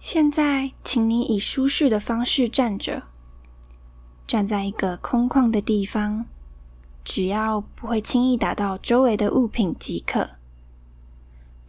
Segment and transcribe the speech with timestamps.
[0.00, 3.02] 现在，请你以舒适的方式站着，
[4.28, 6.26] 站在一个空旷的地方，
[7.04, 10.30] 只要不会轻易打到周围的物品即可。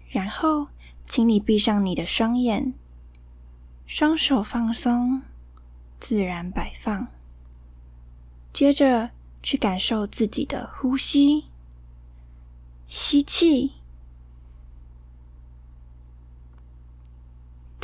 [0.10, 0.68] 然后，
[1.07, 2.73] 请你闭上你的双眼，
[3.87, 5.23] 双手放松，
[5.99, 7.07] 自然摆放。
[8.53, 9.09] 接着，
[9.41, 11.46] 去感受自己的呼吸，
[12.85, 13.73] 吸气。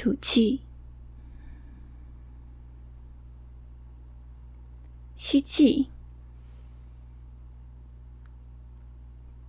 [0.06, 0.62] 吐气，
[5.16, 5.90] 吸气，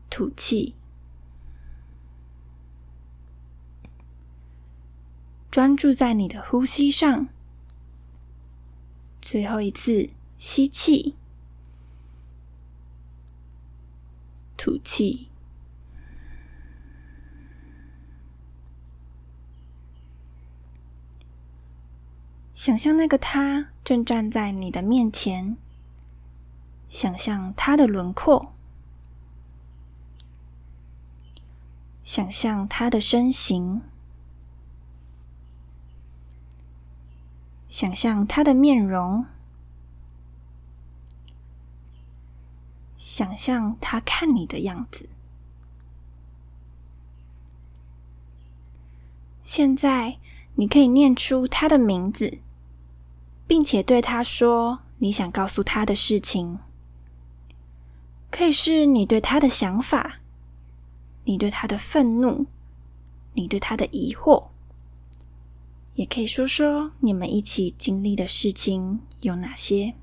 [0.08, 0.74] 吐气，
[5.50, 7.28] 专注在你的呼吸上。
[9.20, 11.14] 最后一次吸气，
[14.56, 15.28] 吐气。
[22.56, 25.58] 想象那个他正站在你的面前，
[26.88, 28.54] 想象他的轮廓，
[32.02, 33.82] 想象他的身形，
[37.68, 39.26] 想象他的面容，
[42.96, 45.10] 想象他看你的样子。
[49.42, 50.18] 现在，
[50.54, 52.40] 你可以念出他的名字。
[53.46, 56.58] 并且对他说：“你想告诉他的事情，
[58.30, 60.20] 可以是你对他的想法，
[61.24, 62.46] 你对他的愤怒，
[63.34, 64.48] 你对他的疑惑，
[65.94, 69.94] 也可以说说你们一起经历的事情有哪些。”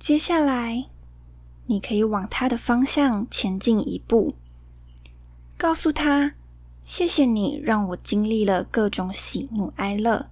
[0.00, 0.86] 接下来，
[1.66, 4.34] 你可以往他的方向前进一步，
[5.58, 6.36] 告诉他
[6.82, 10.30] ：“谢谢你让我经历了各种喜怒哀乐，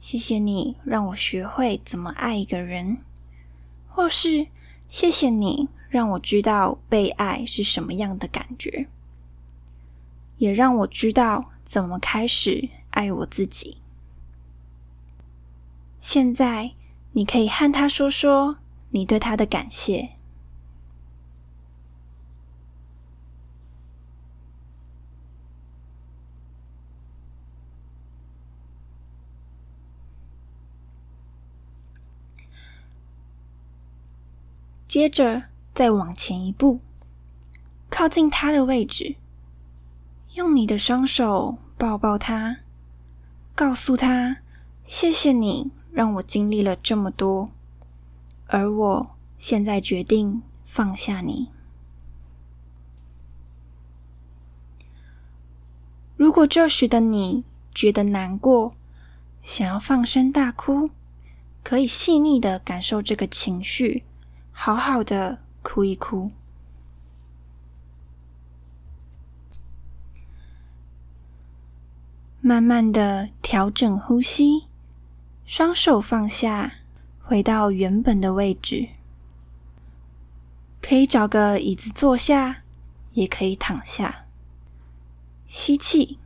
[0.00, 2.98] 谢谢你让我学会怎么爱一个人，
[3.88, 4.46] 或是
[4.86, 8.86] 谢谢你让我知道被爱是什么样的感觉，
[10.36, 13.78] 也让我知道怎么开始爱我自己。”
[15.98, 16.74] 现在，
[17.10, 18.58] 你可以和他说说。
[18.94, 20.10] 你对他的感谢。
[34.86, 36.78] 接着再往前一步，
[37.90, 39.16] 靠近他的位置，
[40.34, 42.58] 用你的双手抱抱他，
[43.56, 44.36] 告诉他
[44.86, 47.48] ：“谢谢你让我经历了这么多。”
[48.46, 51.50] 而我现在决定放下你。
[56.16, 57.44] 如果这时的你
[57.74, 58.74] 觉得难过，
[59.42, 60.90] 想要放声大哭，
[61.62, 64.04] 可以细腻的感受这个情绪，
[64.52, 66.30] 好好的哭一哭。
[72.40, 74.68] 慢慢的调整呼吸，
[75.44, 76.83] 双手放下。
[77.26, 78.90] 回到原本的位置，
[80.82, 82.62] 可以找个椅子坐下，
[83.14, 84.26] 也可以躺下。
[85.46, 86.18] 吸气，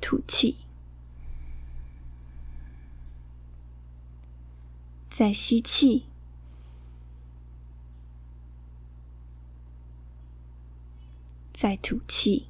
[0.00, 0.58] 吐气，
[5.08, 6.06] 再吸气，
[11.52, 12.46] 再吐气。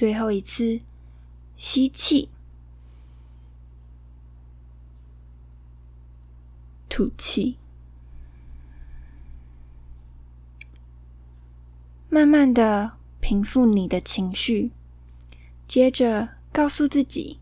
[0.00, 0.80] 最后一次
[1.58, 2.30] 吸气，
[6.88, 7.58] 吐气，
[12.08, 14.70] 慢慢的平复你的情绪。
[15.68, 17.38] 接着告诉自己，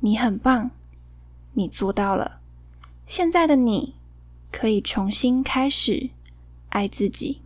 [0.00, 0.70] 你很棒，
[1.52, 2.40] 你做到了。
[3.04, 3.96] 现在的你
[4.50, 6.08] 可以重新开始
[6.70, 7.41] 爱自己。